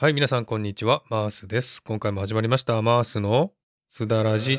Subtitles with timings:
[0.00, 1.02] はい、皆さんこんにちは。
[1.10, 1.82] マースです。
[1.82, 2.80] 今回も始まりました。
[2.80, 3.52] マースの
[3.86, 4.58] すだらじ。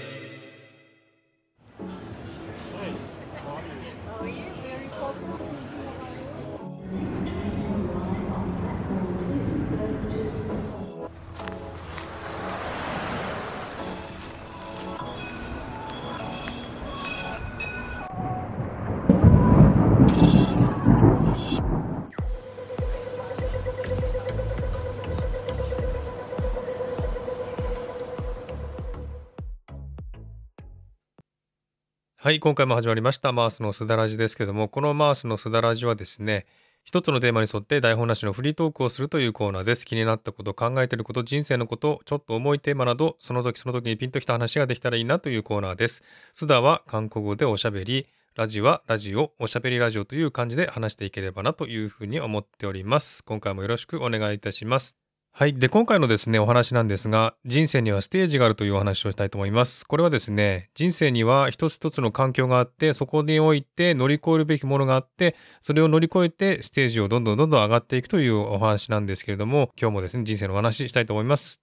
[32.23, 33.31] はい、今回も始まりました。
[33.31, 36.45] マースのすだらじですけども、このマースのすだらじはですね、
[36.83, 39.87] 一つのテーマに沿って台本なしのフリートークをするというコーナーです。
[39.87, 46.03] 気になったこと、考えてること、人生のこと、ちょっと重いテーマなど、その時その時にピンときた話ができたらいいなというコーナーです。
[46.31, 53.23] すだは韓国語でおしゃべり、ラジはラジオ、おしゃべりラジオという感じで話していければなというふうに思っております。
[53.23, 55.00] 今回もよろしくお願いいたします。
[55.33, 55.53] はい。
[55.57, 59.85] で、今回のですね、お話なんですが、人生にはステージがあるというお話をしたいと思います。
[59.87, 71.60] これはですね、人生には一つ一つの環境があって、そこにおいて乗り越えるべきものがあって、それを乗り越えてステージをどんどんどんどん上がっていくというお話なんですけれども、今日もですね、人生のお話したいと思います。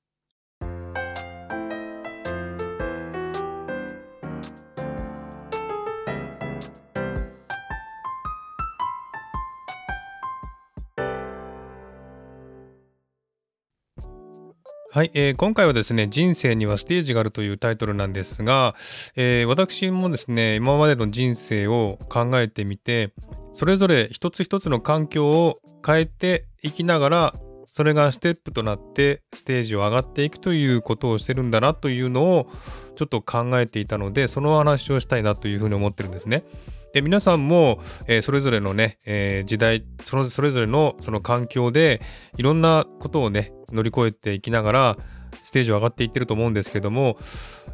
[14.99, 18.75] はい、えー今回はですね、人生にはステージがあるというタイトルなんですが、
[19.15, 23.13] えー私もですね、今までの人生を考えてみて、
[23.55, 27.35] それぞれ一つ一つの環境を変えていきながら、
[27.69, 32.49] それがステップとなってステージを上がっていくということをしてるんだなというのを
[32.97, 36.43] ちょっと考えていたので、その話をしたいなというふうに思ってるんですね。
[36.93, 42.01] で皆さんも、えーそれぞれのね、えー時代そのそれぞれのその環境で
[42.37, 44.97] いろんなことをね乗り越えていきながら
[45.43, 47.19] ステージを上がっていってると思うんですけども、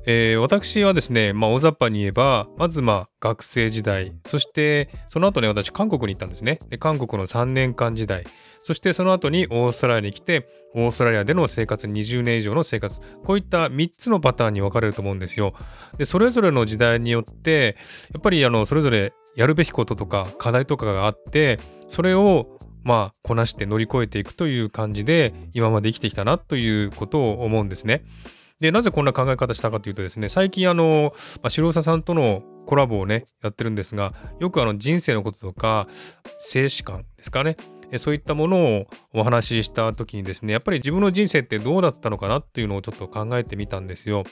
[0.07, 6.59] えー私はですね、まあ、大雑把に言えばまずまあ学生時代そしてその後ね私韓国に行ったんですね。
[6.69, 8.25] で韓国の3年間時代
[8.65, 12.99] そしてその後にオーストラリアに来てオーストラリアでの生活20年以上の生活。
[13.23, 15.53] こういった3つのパターンに分かれると思うんですよ。
[15.99, 17.77] でそれぞれの時代によって
[18.15, 28.03] やっぱりあのそれぞれやるべきこととか課題とかがあってそれをまあこなして乗り越えていくという感じで今まで生きてきたなということを思うんですね。
[28.61, 35.87] でなぜこんな考え方したかというとですね最近あの、まあ、白長さんとのコラボをねやってるんですがよくあの人生のこととか
[36.39, 37.57] 静止観ですかね。
[37.97, 44.25] そういったものをお話しした時にですねやっぱり自分の人生ってどうだったのかなっていうのをちょっと考えてみたんですよ。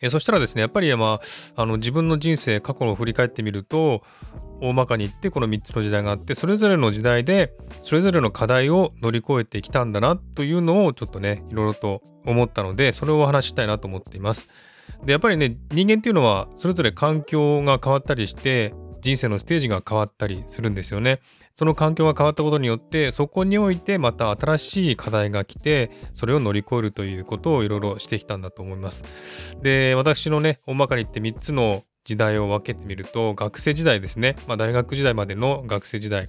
[0.00, 1.20] えそしたらですねやっぱりま
[1.56, 4.02] ああの自分の人生過去を振り返ってみると
[4.60, 14.48] 大まかに言ってこの3つの時代があってそれぞれの時代でそれぞれの課題を乗り越えてきたんだなというのをちょっとねいろいろと思ったのでそれをお話ししたいなと思っています。
[15.04, 21.20] でやっぱりね人間っていうのはそれぞれ環境が変わったりして人生のステージが変わったりするんですよね。
[21.56, 29.04] その環境が変わったことによってそこにおいてまた新しい課題が来てそれを乗り越えるということをいろいろしてきたんだと思います。
[29.62, 36.28] で私のね大まかに言って3つの時代を分けてみると学生時代ですね、まあ、大学時代までの学生時代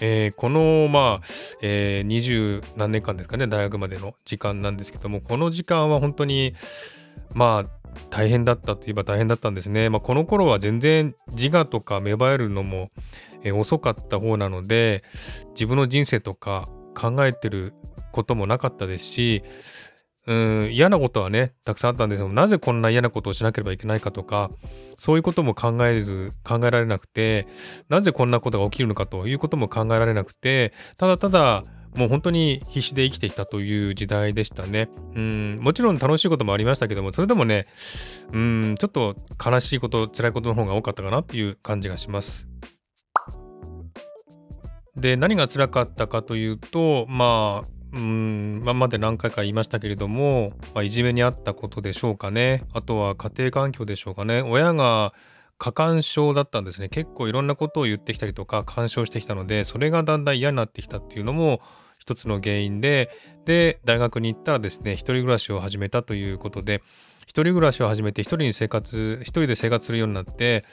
[0.00, 1.26] えーこのまあ、
[1.62, 6.54] えー、何年間ですかね大学までの時間なんですけどもこの時間は本当に
[7.32, 7.78] まあ
[8.10, 9.90] 大変だったといえば大変だったんですね。
[9.90, 12.90] まあ、この頃は全然自我とか芽生えるのも、
[13.42, 15.04] え遅かった方なので
[15.50, 17.74] 自分の人生とか考えてる
[18.12, 19.42] こともなかったですし
[20.26, 24.50] うん嫌なことはねたくさんあったんですけどなぜこんな嫌なことをしなければいけないかとか
[24.98, 27.48] そういうことも考えず考えられなくて
[27.88, 31.64] なぜこんなことが起きるのかということも考えられなくてただただ
[31.96, 34.88] もう本当に必死で生きてきたという時代でしたね。
[35.14, 37.66] うんもちろん楽しいこともありましたけどもそれでもね
[38.32, 42.47] うんちょっと悲しいこと辛いことの方が多かったかなっていう感じがします。
[44.98, 52.64] で何が辛かったかというとまあうん今まで何回か言いましたけれども、まあ、いじめにあったことでしょうかね。
[52.74, 54.42] あとは家庭環境でしょうかね。
[54.42, 55.14] 親が
[55.56, 56.88] 過干渉だったんですね。
[56.88, 61.60] 結構いろんなことを言ってきたりとか干渉してきたのでそれがだんだん嫌になってきたっていうのも
[61.98, 63.10] 一つの原因で
[63.44, 66.82] で大学に行ったらですね一人暮らしを始めたということで
[67.22, 70.64] 一人暮らしを始めて一人に生活一人で生活するようになって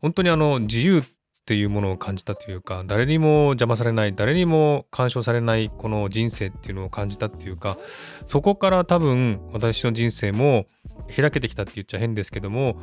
[0.00, 1.02] 本当にあの自由
[1.42, 7.78] っていうものを感じたというか誰にも邪魔されない誰にも干渉されないこの人生っていうのを感じたっていうか
[8.26, 10.66] そこから多分私の人生も
[11.14, 12.80] 開けてきたって言っちゃ変ですけども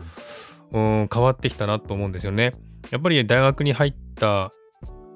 [0.72, 2.52] うん変わってきたなと思うんですよね。
[2.92, 4.52] やっぱり大学に入った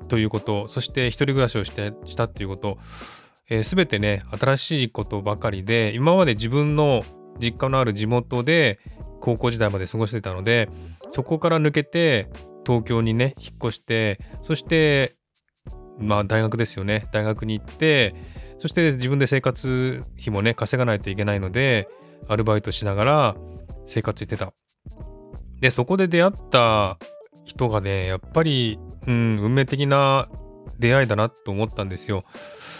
[0.07, 2.77] ということそして一人暮らしをしてしたっていうこと
[3.49, 7.03] えー、全てね新しいことばかりで今まで自分の
[7.39, 8.79] 実家のある地元で
[9.19, 10.69] 高校時代まで過ごしてたので
[11.09, 12.29] そこから抜けて
[12.65, 15.15] 東京にね引っ越してそして
[16.00, 18.15] まあ大学ですよね大学に行って
[18.57, 21.88] そして自分で生活費もね稼がないといけないので
[22.27, 23.36] アルバイトしながら
[23.86, 24.54] 生活してた
[25.60, 26.98] でそこで出会った
[27.44, 30.27] 人がねやっぱり、うん、運命的な
[30.80, 32.24] 出会いだなと思ったんですよ。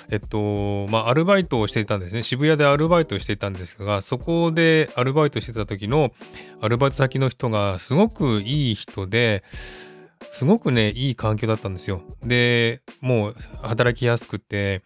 [0.10, 2.24] えっと、まあ、アルバイトをしていたんですね。
[2.24, 6.12] 渋谷でアルバイトをしていたんですが、そこでアルバイトしてた時の
[6.62, 9.44] アルバイト先の人がすごくいい人で、
[10.30, 12.02] すごくね、いい環境だったんですよ。
[12.24, 14.84] で、もう働きやすくて、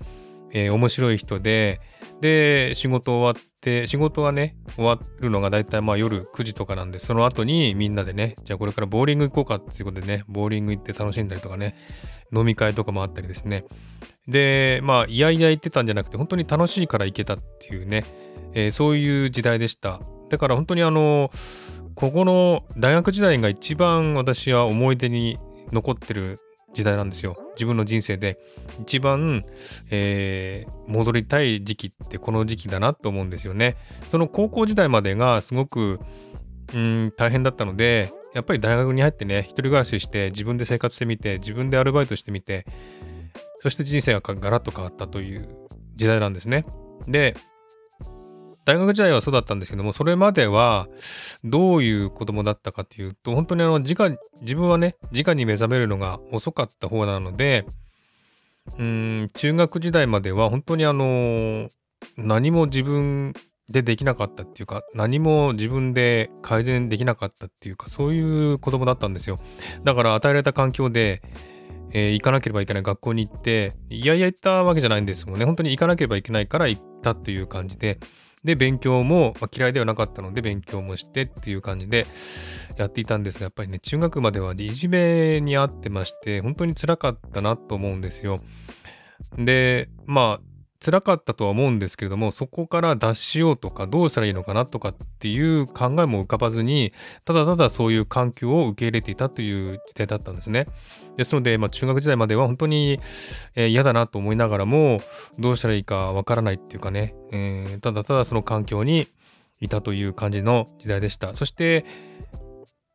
[0.51, 1.81] えー、面白い人で、
[2.21, 11.75] で、仕事終わって、仕事はね、終わるのがだいたいまあ夜9時とかなんで、その後にみんなでね、じゃあこれからボーリング行こうかっていうことでね、ボーリング行って楽しんだりとかね、
[12.35, 13.65] 飲み会とかもあったりですね。
[14.27, 18.05] で、まあ、いやいや言ってたんじゃなくて、本当に楽しいから行けたっていうね、
[18.53, 20.01] えー、そういう時代でした。
[20.29, 21.31] だから本当にあの、
[21.95, 25.39] ここの大学時代が一番私は思い出に
[25.71, 26.39] 残ってる
[26.73, 27.37] 時代なんですよ。
[27.55, 28.37] 自分の人生で
[28.81, 29.45] 一番、
[29.89, 33.77] えー、戻りたい時期ってこの時期だなと思うんですよね。
[34.09, 35.99] その高校時代までがすごく
[36.73, 42.65] うん大変だったのでやっぱり大学に入ってね一人暮らしして自分で生活してみて自分でアルバイトしてみて
[43.59, 45.47] そして人生がガラッと変わったという
[45.95, 46.65] 時代なんですね。
[47.07, 47.35] で
[48.67, 50.89] 大学時代はそうだったんですけども、それまでは
[51.45, 57.65] どういう子供だったかっていうと、本当にあの、自家、自分はね、自我に目覚めるのが遅かった方なので、
[58.77, 61.69] うん、中学時代までは本当にあの、
[62.17, 63.33] 何も自分
[63.69, 69.39] でできなかったっていうか、何も自分で改善できなかったっていうか、そういう子供だったんですよ。
[69.85, 71.21] だから与えられた環境で、
[71.91, 75.45] えー、行かなければいけない学校に行って、いやいや行ったわけじゃないんですもんね。
[75.45, 77.99] 本当に行かなければいけないから行ったっていう感じで、
[78.43, 82.05] で、勉強も、まあ、嫌いではなかったので、勉強もしてっていう感じで
[82.77, 88.41] やっていたんですが、やっぱりね、中学まではいじめにあってまして、本当につらかったなと思うんですよ。
[89.37, 96.93] で、まあ、辛かったとは思うんですけれども、そこから脱しようとか、どうしたらいいのかなとかっていう考えも浮かばずに、
[97.25, 100.67] ただただそういう環境を受け入れていたという時代だったんですね。
[101.17, 102.99] ですので、まあ、中学時代までは本当に、
[103.55, 105.01] えー、嫌だなと思いながらも、
[105.39, 109.07] どうしたらいいかわからないっていうかね、えー、ただただその環境に
[109.59, 111.33] いたという感じの時代でした。
[111.33, 111.85] そして、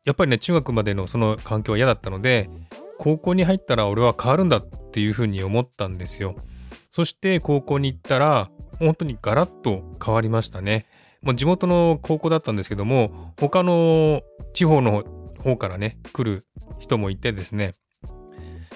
[0.05, 2.49] やっぱりね、中学までのその環境は嫌だったので、
[2.97, 6.35] 高校に入ったら俺は変わるんだっていうふうに思ったんですよ。
[6.93, 10.85] そして高校に行ったら、本当にガラッと変わりましたね。
[11.23, 14.21] もう地元の高校だったんですけども、他の
[14.53, 15.03] 地方の
[15.39, 16.45] 方からね、来る
[16.77, 17.73] 人もいてですね、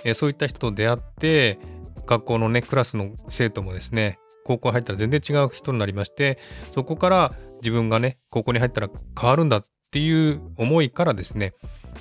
[0.03, 1.59] えそういった人と出会って、
[2.07, 6.39] 学校のね、クラスの生徒もですね、高校入ったら全然違う人になりまして、
[6.71, 11.53] そこから自分がね、高校に入ったら変わるんだっっていう思いからですね、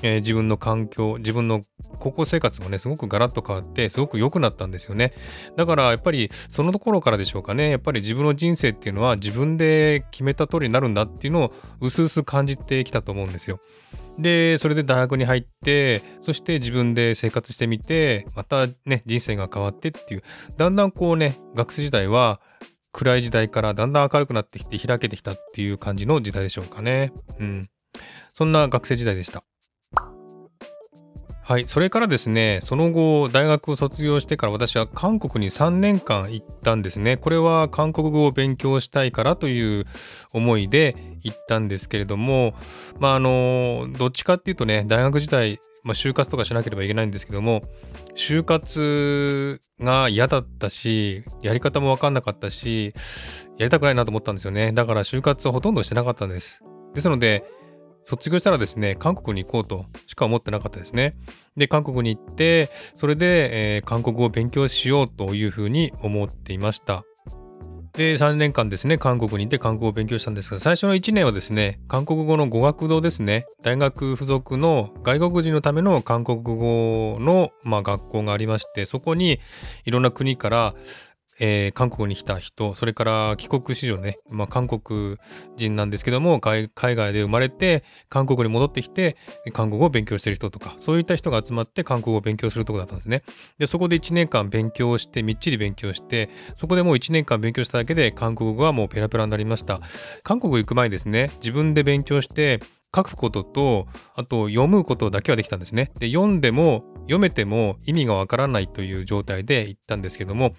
[0.02, 1.64] えー、自分の環境、自分の
[2.00, 5.12] 高校生活もね、すごくガラッと変わって、すごく良くなったんですよね。
[5.56, 13.60] だからやっぱりそのところからでしょうかね、やっぱり自分の人生っていうのは自分で決めた通りになるんだっていうのを薄々感じてきたと思うんですよ。
[14.18, 20.22] で、それで大学に入って、そして自分で生活してみて、またね、人生が変わってっていう、
[20.56, 22.40] だんだんこうね、学生時代は
[22.92, 27.12] 暗い時代からだんだん明るくなってきて開けてきたっていう感じの時代でしょうかね。
[27.38, 27.70] うん。
[28.36, 29.44] そんな学生時代でした。
[31.42, 37.16] はい、それからですね、その後、大学を卒業してから私は韓国に3年間行ったんですね。
[37.16, 39.86] これは韓国語を勉強したいからという
[40.32, 42.52] 思いで行ったんですけれども、
[42.98, 47.62] まあ、あの、どっちかっていうとね、大学時代、まあ、就活とかしなければいけないんですけども、
[48.16, 52.92] 就活が嫌だったし、やり方もわかんなかったし、
[53.56, 54.72] やりたくないなと思ったんですよね。
[54.72, 56.62] だから就活はほとんどしてなかったんです。
[56.92, 57.44] ですので、
[58.06, 61.12] 卒業したらですね、韓国に行こうとしか思ってなかったですね。
[61.56, 67.04] で、韓国に行って、それで、えー、韓国語を勉強しようというふうに思っていました。
[67.94, 79.40] で、3年間ですね、韓国に行って韓国語を勉強したんですが、最初の1年はですね、韓国語の語学堂ですね、大学付属の外国人のための韓国語の、まあ、学校がありまして、そこに
[79.84, 80.74] いろんな国から
[81.38, 85.16] えー、韓国に来た人、それから帰国子女ね、まあ、韓国
[85.56, 89.16] 人なんですけども、海外で生まれて、韓国に戻ってきて、
[89.52, 93.22] 韓国語を勉強してる人とか、そういった人が集まって韓国語を勉強するとこだったんですね。
[93.58, 99.80] で、そこで1年間勉強して、みっちり勉強して、そこでもう1年間勉強しただけで、韓国語はもうペラペラになりました。
[100.22, 102.60] 韓国行く前ですね、自分で勉強して、
[102.94, 105.92] 書くことと、あと読むことだけはできたんですね。
[105.98, 110.52] で、読んでも読めても意味がわからないという状態で行ったんですけども、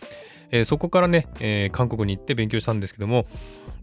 [0.52, 3.26] えー、そこからね、えー、韓国に行って勉強したんですけども、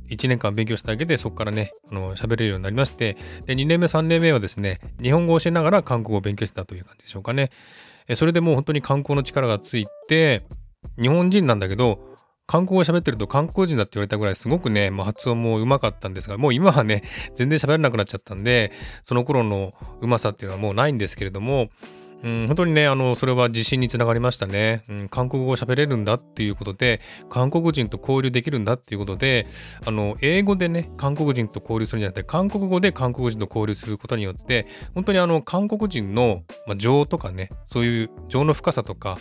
[0.08, 3.16] 1年間勉強しただけでそこからね、あの喋れるようになりまして、
[3.46, 7.50] で2年目、3年目はですね、日本語を教えながら韓国語を勉強してたという感じでしょうかね。
[8.06, 10.44] えそれでもう本当に韓国の力がついて、
[11.00, 12.14] 日本人なんだけど、
[12.46, 17.02] 韓国語喋ってると韓国人だって言われたぐらいすごくね、まあ、発音もうまかったんですが、もう今はね、
[17.34, 21.70] 全然喋れなくなっちゃったんで、その頃のうまさっていうのはもうないんですけれども、
[22.24, 24.82] うん、本当にね、あの、それは自信につながりましたね。
[24.88, 29.46] うん、韓国語を喋れるんだっていうことで、韓国人と交流できるんだっていうことで、
[29.84, 39.18] あの、英語でね、韓国人と交流するんじゃなくて、韓国語で韓国人と交流することによって、本当にあの、韓国人の、まあ、情とかね、そういう情の深さとか、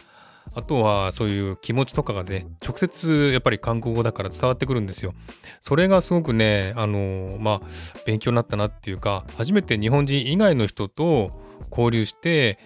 [0.55, 5.13] あとはそういう気持ちとかがね、直接やっぱり韓国語だから伝わってくるんですよ。
[5.61, 7.61] それがすごくね、あの、まあ、
[8.05, 11.31] 勉強になったなっていうか、初めて日本人以外の人と
[11.71, 12.59] 交流して、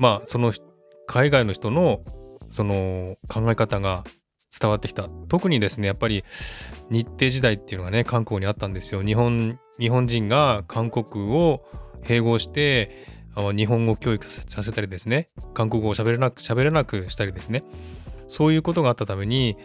[0.00, 0.52] まあその
[1.06, 2.00] 海外の人の
[2.48, 4.02] その考え方が
[4.58, 5.08] 伝わってきた。
[5.28, 6.24] 特にですねやっぱり
[6.90, 9.02] 日程時代っていうのがね韓国にあったんですよ。
[9.02, 11.62] 日本日本人が韓国を
[12.02, 13.06] 併合して
[13.54, 15.28] 日本語教育させたりですね。
[15.52, 17.62] 韓国語を喋れなく喋れなくしたりですね。
[18.26, 19.58] そういうことがあったために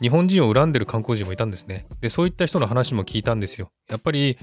[0.00, 1.86] 日本人を恨んでる韓国人もいたんですね。
[2.00, 3.70] でそういった人の話も聞いたんですよ。
[3.90, 4.38] やっぱり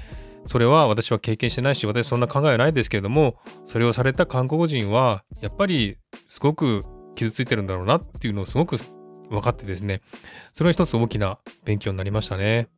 [0.45, 6.83] それは私は経験してないし、私そんな考えはないですけれども、それをされた韓国人は、やっぱりすごく
[7.15, 8.77] 傷ついてるんだろうなっていうのをすごく
[9.29, 10.01] 分かってですね、
[10.53, 12.69] それは一つ大きな勉強になりましたね。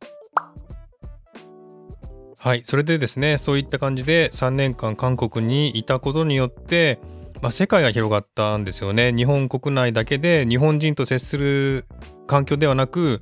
[2.37, 6.99] はい、それでですね、そういった感じで3年間韓国にいたことによって、
[7.41, 9.13] まあ、世界が広がったんですよね。
[9.13, 11.85] 日本国内だけで日本人と接する
[12.27, 13.21] 環境ではなく、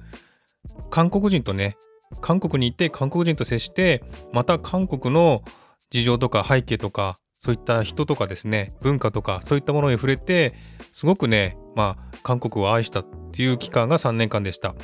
[0.90, 1.78] 韓国人とね、
[2.20, 4.04] 韓国に行って韓国人と接して
[4.34, 5.44] また韓国の
[5.90, 10.54] 事情とか背景とかそういった人とかですね文化とかそういったものに触れて
[10.92, 14.76] すごくねまあ韓国を愛したっていう期間が3年間でした。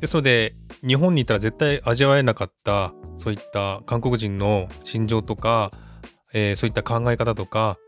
[0.00, 0.54] ですので
[0.86, 5.72] 日本にいたら絶対味わえなかったそういった韓国人の心情とか、
[6.32, 7.78] えー、そういった考え方とか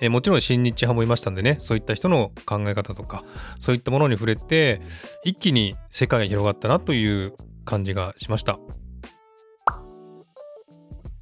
[0.00, 3.24] え、もちろん親日派もいましたんでねそういった人の考え方とか
[3.58, 4.80] そういったものに触れて
[5.24, 7.34] 一気に世界が広がったなという
[7.68, 8.58] 感じがしました。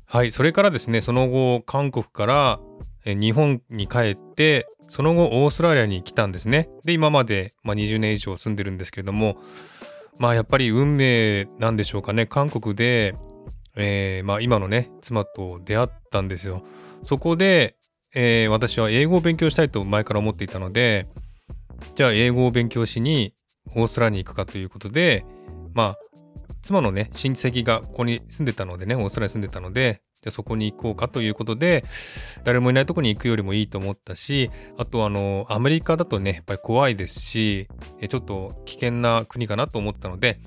[0.05, 2.61] はい、それからですね、その後、韓国から
[3.05, 6.69] 日本に帰って、その後、オーストラリアに来たんですね。
[6.85, 9.37] で、今まで、まあ、20年以上住んでるんですけれども、
[10.19, 13.17] まあ、やっぱり運命なんでしょうかね、韓国で、
[13.75, 16.63] えー、まあ、今のね、妻と出会ったんですよ。
[17.03, 17.77] そこで、
[18.15, 21.09] えー、私は英語を勉強したいと前から思っていたので、
[21.97, 23.35] じゃあ、英語を勉強しに、
[23.75, 25.27] オーストラリアに行くかということで、
[25.75, 26.06] まあ、
[26.67, 31.85] 妻のね、親戚がここに住んでたのでね、オーストラリアに住んでたので、じゃあそこに行こうかということで、
[32.43, 37.69] 誰もいないとこに行くよりもいいと思ったし、あとあの、アメリカだとね、やっぱり怖いですし、
[38.09, 40.41] ちょっと危険な国かなと思ったので、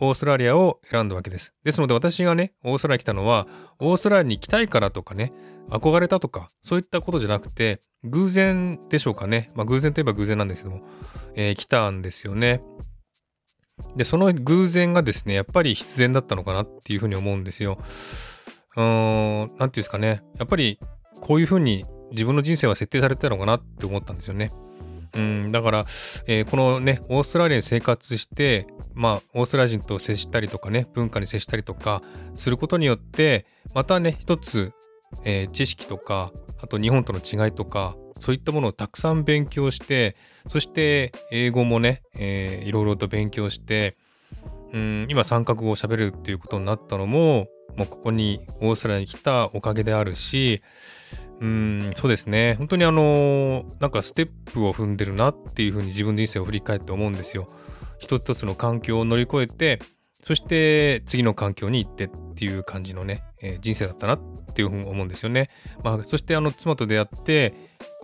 [0.00, 1.52] オーストラリアを選んだわけです。
[1.64, 3.46] ですので私がね、オーストラリアに来たのは、
[3.78, 5.32] オーストラリアに来たいからとかね、
[5.68, 9.50] 憧れたとか、そういったことじゃなくて、偶然でしょうかね。
[9.54, 10.82] まあ偶然といえば偶然なんですけども、
[11.34, 12.62] えー、来たんですよね。
[13.96, 17.78] で、その偶然がですね、やっぱり必然だったのかなっていうふうに思うんですよ。
[18.76, 20.22] うーん、なんていうんですかね。
[20.38, 20.78] やっぱり
[21.20, 24.52] こういうふうに自分の人生は設定されてたのかなって思ったんですよね。
[25.14, 25.86] うん、だから、
[26.26, 32.02] えー、このね、オーストラリアに生活して、まあ、オーストラリア人と接したりとかね、文化に接したりとか
[32.34, 34.72] することによって、またね、一つ、
[35.24, 40.16] えー、知識とか、あと日本との違いとか、そういったものをたくさん勉強して、
[40.46, 43.96] そして英語もね、いろいろと勉強して、
[44.72, 50.62] うん、今三角語を喋るっていうことになったのも、もうここにオーストラリアに来たおかげであるし、
[51.40, 52.54] うん、そうですね。
[52.54, 57.48] 本当にあの、なんかステップを踏んでるなっていうふうに自分の人生を振り返って思うんですよ。
[57.98, 59.80] 一つ一つの環境を乗り越えて、
[60.20, 64.20] そして次の環境に行ってっていう感じのね、えー、人生だったなっ
[64.54, 65.48] ていうふうに思うんですよね。
[65.84, 67.54] まあ、そしてあの妻と出会って、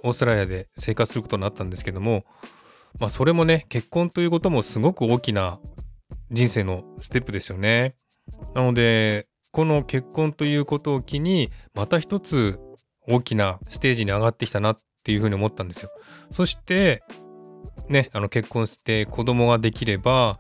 [0.05, 2.25] オーストラリアで生活することになったんですけども、
[2.99, 5.59] まあそれもね、結婚ということもすごく大きな
[6.31, 7.95] 人生のステップですよね。
[8.55, 12.59] なので、この結婚ということを機に、また一つ
[13.07, 15.91] 大きなステージに上がってきたなっていうふうに思ったんですよ。
[16.31, 17.03] そして、
[17.89, 20.39] ね、あの結婚して子供ができれば、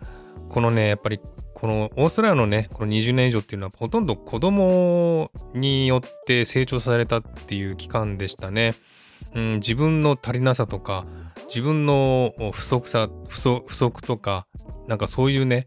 [0.48, 1.20] このね、やっぱり
[1.54, 8.74] このオーストラリアのね、この20年以上っていうのはほとんど子供によって成長されたっていう期間でしたね。
[9.34, 11.06] うん、自分の足りなさとか、
[11.46, 14.46] 自分の不足さ、不足不足とか、
[14.88, 15.66] なんかそういうね、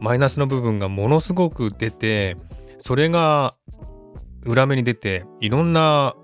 [0.00, 2.36] マイナスの部分がものすごく出て、
[2.78, 3.56] それが
[4.44, 6.14] 裏目に出て、いろんな、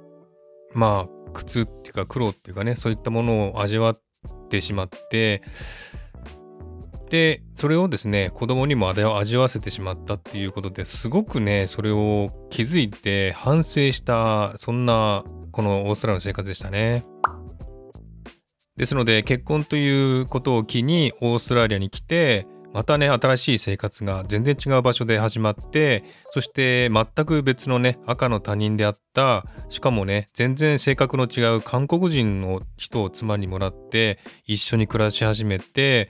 [0.74, 4.00] まあ、苦痛っていうか苦労っていうかね、そういったものを味わっ
[4.48, 5.42] てしまって、
[7.10, 9.02] で、それをですね、子供にも味
[9.36, 17.04] わわせてしまったっていうことですごくね、それを気づいて反省した、そんなこのオーストラリアの生活でしたね。
[18.80, 36.08] ですので、結婚ということを機にオーストラリアに来て、またね、新しい生活が全然違う場所で始まって、そして全く別のね、赤の他人であった、しかもね、全然性格の違う韓国人の人を妻にもらって、一緒に暮らし始めて、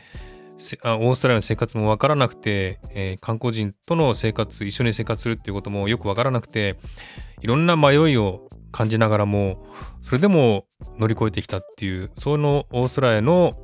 [0.60, 6.76] オーストラリアの生活も分からなくて、えー、観光人との生活一緒に生活するっていうこともよく分からなくて
[7.40, 9.66] いろんな迷いを感じながらも
[10.02, 10.66] それでも
[10.98, 13.56] 乗り越えてきたっていうそのオーストラリアの、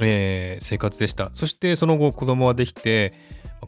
[0.00, 1.30] えー、生活でした。
[1.34, 3.14] そしてその後子供はできて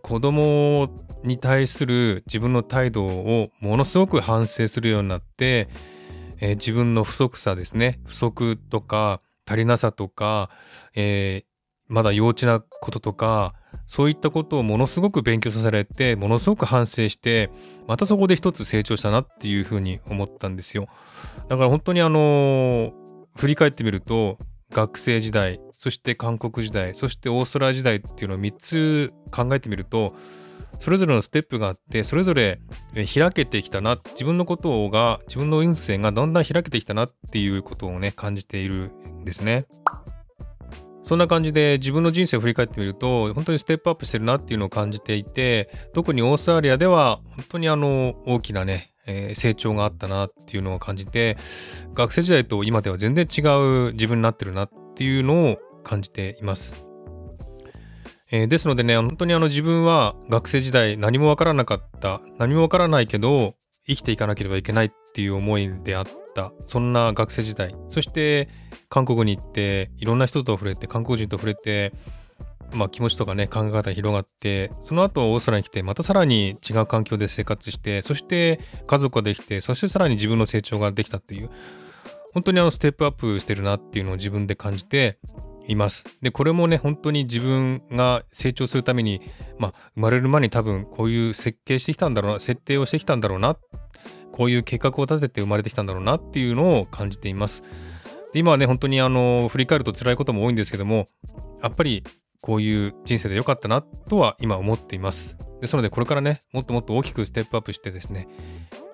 [0.03, 0.89] 子供
[1.25, 5.69] に対する自分の態度をものすごく反省するようになって、
[6.41, 8.01] えー、自分の不足さですね。
[8.05, 10.51] 不足とか足りなさとか、
[10.95, 11.45] え、
[11.89, 13.55] まだ幼稚なこととか、
[13.87, 17.51] そういったことをものすごく勉強させられて、ものすごく反省して、
[17.87, 20.89] またそこで一つ成長したなっていうふうに思ったんですよ。
[21.49, 22.93] だから本当にあの、
[23.37, 24.39] 振り返ってみると、
[24.73, 30.15] 学生時代、そして韓国時代、そしてオーストラリア時代っていうのを3つ考えてみると、
[30.79, 32.61] それぞれのステップがあって、それぞれ
[32.95, 38.91] 開けてきたな、自分のことが、自分の運勢がだんだん開けてきたなっていうことをね、感じている
[39.21, 39.67] んですね。
[41.07, 51.37] そんな感じで自分の人生を振り返ってみると本当にステップアップしてるなっていうのを感じていて特にオーストラリアでは本当にあの大きなね、えー、成長があったなっていうのを感じて
[51.95, 53.41] 学生時代と今では全然違
[53.89, 56.85] う自分になってるなっていうのを感じています。
[58.33, 62.21] えー、ですのでね本当にあの自分は学生時代何もわからなかった。
[62.39, 63.55] 何もわからないけど
[63.87, 66.53] 生きていかなければいけないっていう思いであった。
[66.65, 67.77] そんな学生時代。
[67.87, 68.49] そして
[68.89, 71.93] 韓国に行っていろんな人と触れて韓国人と触れて
[72.73, 81.51] まあ気持ちとかね考え方が広がってその後オーストラリアに来てまたさらに違う環境で生活してそして家族ができてそしてさらに自分の成長ができたっていう
[82.33, 85.19] 本当にあのステップアップしてるなっていうのを自分で感じて
[85.67, 86.05] います。
[86.23, 89.21] で、これもね、本当に自分が成長するために、
[89.59, 93.57] まあ、生まれる前に多分こういう設計してきたんだろうな、設定をしてきたんだろうな、
[94.33, 97.65] こういう計画を立てて生まれてきたんだろうなっていうのを感じています。
[98.37, 101.09] で今はね、本当にあの、振り返ると辛いことも多いんですけども、
[101.63, 102.05] やっぱり
[102.43, 105.39] こういう人生で良かったなとは今思っています。
[105.63, 108.29] ですので、これからね、もっともっと大きくステップアップしてですね、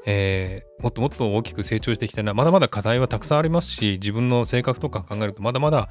[0.07, 2.35] えー、もっともっと大きく成長していきたいな。
[2.35, 5.88] まだまだ課題はたくさんありますし、自分の性格とか考えるとまだまだ、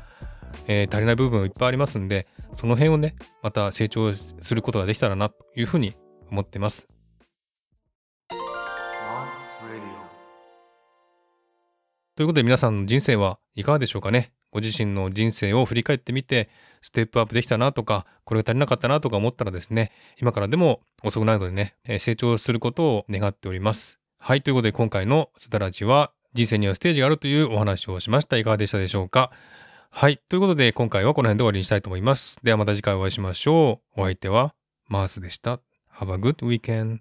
[0.68, 5.98] えー、足りない部分いっぱいありますんで、その辺をね、また成長することができたらなというふうに
[6.32, 6.88] 思っています。
[12.16, 14.32] ということで皆さんの人生はいかがでしょうかね？
[14.52, 16.50] ご自身の人生を振り返ってみて、
[16.82, 24.00] ステップアップできたなとか、これが足りなかったなとか思ったらですね、今からでも遅くないのでね、成長することを願っております。
[24.20, 28.38] はい、ということで今回のスタラジは、人生にはステージがあるというお話をしました。
[28.38, 29.32] いかがでしたでしょうか？
[29.90, 32.40] はい、ということで今回はこの辺で終わりにしたいと思います。
[32.44, 34.02] ではまた次回お会いしましょう。
[34.02, 34.54] お相手は
[34.88, 35.60] マースでした。
[35.94, 37.00] Have a good weekend.